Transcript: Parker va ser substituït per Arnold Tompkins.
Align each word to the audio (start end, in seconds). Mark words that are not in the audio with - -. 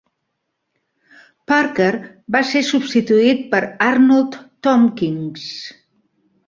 Parker 1.51 1.91
va 2.37 2.43
ser 2.53 2.65
substituït 2.71 3.47
per 3.55 3.61
Arnold 3.91 4.43
Tompkins. 4.69 5.47